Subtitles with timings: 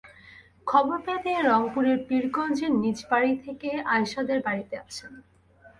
[0.67, 5.13] খবর পেয়ে তিনি রংপুরের পীরগঞ্জের নিজ বাড়ি থেকে আয়শাদের বাড়িতে আসেন।